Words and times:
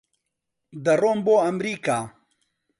دەڕۆم 0.83 1.19
بۆ 1.25 1.35
ئەمریکا. 1.45 1.97